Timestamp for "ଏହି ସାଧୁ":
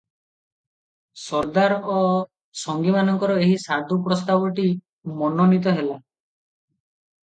3.45-4.01